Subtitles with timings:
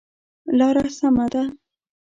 [0.57, 1.43] لاره سمه ده؟